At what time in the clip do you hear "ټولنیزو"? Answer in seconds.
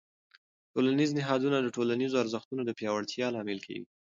1.75-2.21